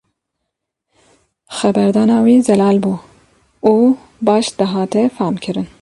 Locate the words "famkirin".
5.17-5.67